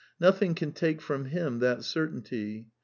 Nothing 0.19 0.55
can 0.55 0.71
take 0.71 0.99
from 0.99 1.25
him 1.25 1.59
that 1.59 1.83
cer 1.83 2.07
tainty. 2.07 2.65